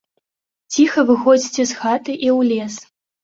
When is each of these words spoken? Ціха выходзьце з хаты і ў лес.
Ціха 0.75 1.03
выходзьце 1.09 1.67
з 1.71 1.79
хаты 1.81 2.17
і 2.25 2.29
ў 2.37 2.49
лес. 2.55 2.73